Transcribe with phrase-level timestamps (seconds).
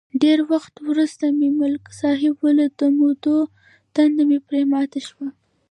[0.21, 3.37] ډېر وخت ورسته مې ملک صاحب ولید، د مودو
[3.95, 5.27] تنده مې پرې ماته شوه.